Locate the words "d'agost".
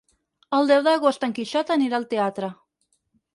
0.87-1.27